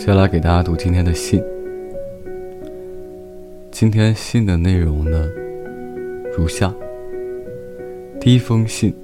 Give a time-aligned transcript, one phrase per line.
[0.00, 1.44] 接下来给大家读今天的信。
[3.70, 5.28] 今天信的内容呢，
[6.34, 6.74] 如下：
[8.18, 8.94] 第一封信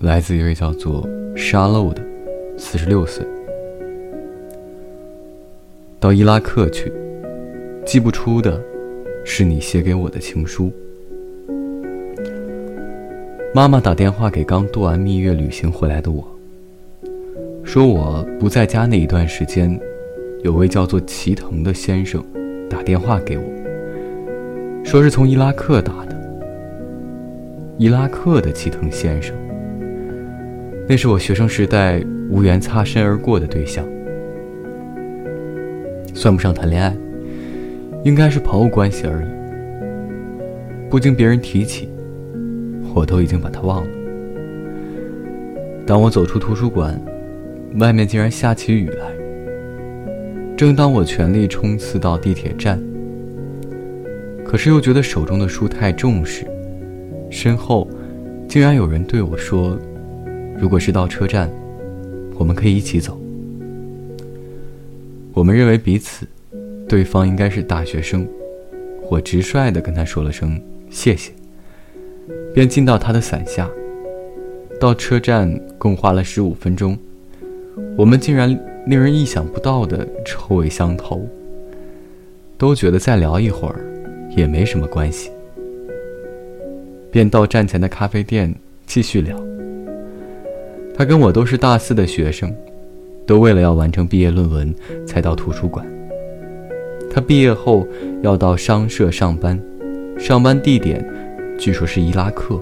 [0.00, 2.02] 来自一位叫做沙漏的
[2.58, 3.24] 四十六岁，
[6.00, 6.92] 到伊拉克去，
[7.86, 8.60] 寄不出的
[9.24, 10.72] 是你写给我的情书。
[13.54, 16.26] 妈妈打电话给刚度完蜜月旅行回来的我，
[17.62, 19.80] 说我不在家那一段时间，
[20.42, 22.24] 有位叫做齐藤的先生
[22.68, 23.44] 打电话给我，
[24.84, 26.16] 说是从伊拉克打的。
[27.76, 29.34] 伊拉克的齐藤先生，
[30.88, 33.84] 那是我学生时代无缘擦身而过的对象，
[36.14, 36.96] 算不上谈恋爱，
[38.04, 39.26] 应该是朋友关系而已。
[40.88, 41.88] 不经别人提起。
[42.92, 43.90] 我都已经把他忘了。
[45.86, 47.00] 当我走出图书馆，
[47.78, 49.19] 外面竟然下起雨来。
[50.60, 52.78] 正当我全力冲刺到地铁站，
[54.44, 56.46] 可是又觉得手中的书太重时，
[57.30, 57.88] 身后
[58.46, 59.74] 竟然有人对我说
[60.60, 61.50] ：“如果是到车站，
[62.34, 63.18] 我们可以一起走。”
[65.32, 66.26] 我们认为彼此，
[66.86, 68.28] 对方应该是大学生，
[69.08, 70.60] 我直率地跟他说了声
[70.90, 71.32] 谢谢。
[72.52, 73.66] 便进到他的伞下。
[74.78, 76.98] 到车站共花了十五分钟，
[77.96, 78.48] 我们竟然
[78.86, 81.26] 令人意想不到的臭味相投。
[82.58, 83.80] 都觉得再聊一会儿
[84.36, 85.30] 也没什么关系，
[87.10, 88.54] 便到站前的咖啡店
[88.84, 89.34] 继续聊。
[90.94, 92.54] 他跟我都是大四的学生，
[93.26, 94.74] 都为了要完成毕业论文
[95.06, 95.86] 才到图书馆。
[97.10, 97.86] 他毕业后
[98.20, 99.58] 要到商社上班，
[100.18, 101.02] 上班地点。
[101.58, 102.60] 据说是伊拉克，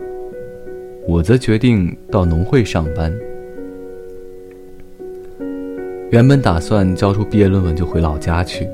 [1.09, 3.13] 我则决定到农会上班。
[6.11, 8.67] 原本打算交出毕业论文就回老家去。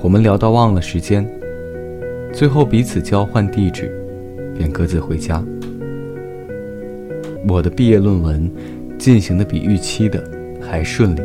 [0.00, 1.28] 我们聊到忘了时间，
[2.32, 3.90] 最后彼此交换地址，
[4.56, 5.44] 便各自回家。
[7.48, 8.48] 我的毕业论文
[8.96, 10.22] 进行的比预期的
[10.60, 11.20] 还顺利，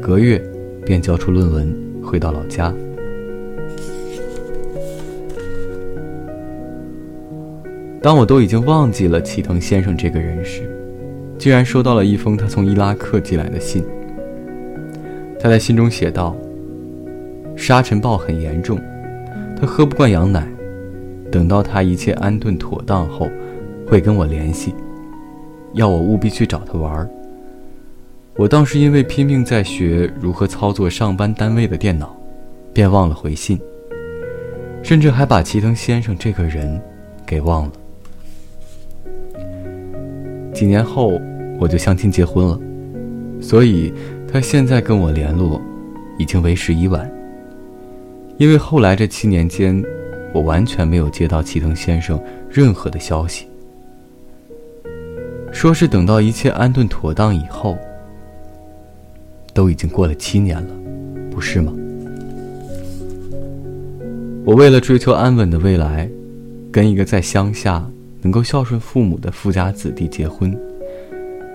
[0.00, 0.42] 隔月
[0.86, 1.70] 便交出论文，
[2.02, 2.72] 回到老家。
[8.00, 10.62] 当我都已经忘记了齐藤先生这个人时，
[11.36, 13.84] 竟然收到了一封他从伊拉克寄来的信。
[15.48, 16.36] 他在信中写道
[17.56, 18.78] ：“沙尘暴很严重，
[19.58, 20.46] 他喝不惯羊奶，
[21.32, 23.30] 等到他一切安顿妥当后，
[23.86, 24.74] 会跟我联系，
[25.72, 27.08] 要我务必去找他玩儿。”
[28.36, 32.14] 我当时因为拼命在学如何操作上班单位的电脑，
[32.74, 33.58] 便忘了回信，
[34.82, 36.78] 甚至还把齐藤先生这个人
[37.24, 37.72] 给忘了。
[40.52, 41.18] 几年后，
[41.58, 42.60] 我就相亲结婚了，
[43.40, 43.94] 所以
[44.30, 45.60] 他现在跟我联络，
[46.18, 47.10] 已经为时已晚。
[48.36, 49.82] 因为后来这七年间，
[50.32, 53.46] 我完全没有接到齐藤先生任何的消息，
[55.50, 57.76] 说是等到一切安顿妥当以后。
[59.54, 60.74] 都已经过了七年了，
[61.30, 61.72] 不是吗？
[64.44, 66.08] 我为了追求安稳的未来，
[66.70, 67.84] 跟一个在乡下。
[68.20, 70.52] 能够孝顺父母的富家子弟结婚，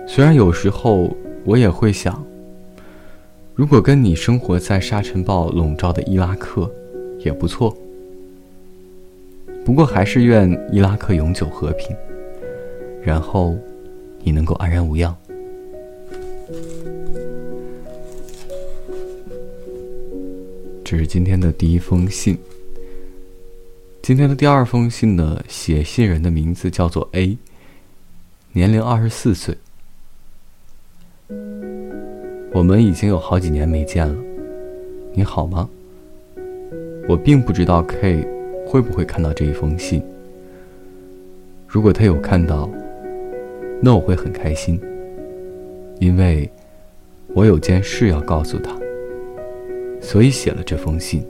[0.06, 1.14] 虽然有时候
[1.44, 2.24] 我也会想，
[3.56, 6.68] 如果跟你生活在沙尘暴笼罩的伊拉克，
[7.20, 7.72] 也不错。
[9.64, 11.96] 不过还是愿伊拉克永久和平，
[13.00, 13.56] 然后
[14.24, 15.16] 你能够安然无恙。
[20.84, 22.36] 这是今天的第一封信。
[24.02, 27.38] 今天的第二封信呢，写信人的名字叫做 A，
[28.52, 29.56] 年龄二十四岁。
[32.54, 34.14] 我们已经有好几年没见了，
[35.12, 35.68] 你好吗？
[37.08, 38.24] 我并不知道 K
[38.64, 40.00] 会不会看到这一封信。
[41.66, 42.70] 如果他有看到，
[43.82, 44.80] 那我会很开心，
[45.98, 46.48] 因为
[47.34, 48.70] 我有件事要告诉他，
[50.00, 51.26] 所以写了这封信。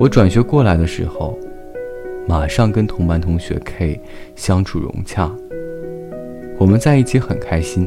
[0.00, 1.38] 我转学过来的时候，
[2.26, 4.00] 马上跟同班同学 K
[4.34, 5.30] 相处融洽。
[6.58, 7.86] 我们在一起很开心。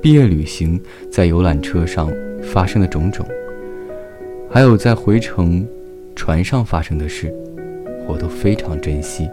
[0.00, 0.80] 毕业旅行
[1.10, 2.08] 在游览车上
[2.42, 3.26] 发生的种种，
[4.48, 5.66] 还有在回程
[6.14, 7.34] 船上发生的事，
[8.06, 9.28] 我都非常珍惜。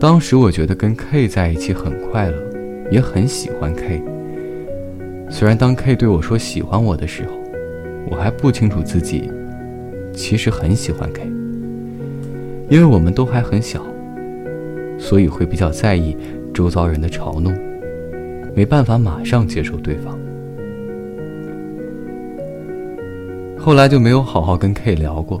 [0.00, 2.36] 当时我觉得跟 K 在一起很快乐，
[2.90, 4.02] 也很喜欢 K。
[5.28, 7.32] 虽然当 K 对我说喜欢我的时候，
[8.10, 9.30] 我还不清楚自己。
[10.14, 11.22] 其实很喜欢 K，
[12.70, 13.84] 因为我们都还很小，
[14.98, 16.16] 所以会比较在意
[16.52, 17.54] 周遭人的嘲弄，
[18.58, 20.18] 没办法马上接受对方。
[23.56, 25.40] 后来就没有好好跟 K 聊过。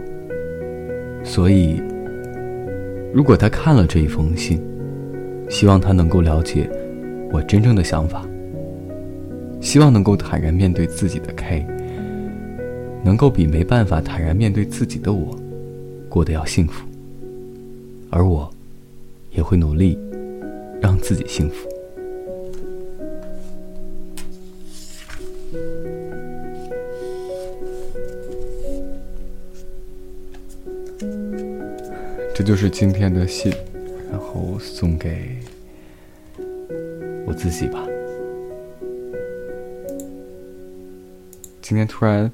[1.24, 1.82] 所以，
[3.12, 4.62] 如果他看了这一封信，
[5.48, 6.70] 希望他能够了解
[7.32, 8.24] 我真正的想法，
[9.60, 11.66] 希望能够坦然面对自己的 K，
[13.02, 15.36] 能够比没办法坦然面对自己的我
[16.08, 16.86] 过得要幸福，
[18.10, 18.48] 而我
[19.32, 19.98] 也会努力
[20.80, 21.68] 让自己幸福。
[32.34, 33.52] 这就是今天的信，
[34.10, 35.38] 然后送给
[37.26, 37.84] 我自己吧。
[41.60, 42.30] 今天突然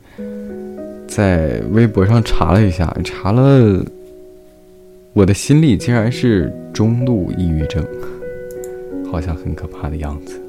[1.08, 3.84] 在微博上查了一下，查了
[5.12, 7.84] 我的心理竟然是中度抑郁症，
[9.10, 10.43] 好像很可怕的样子。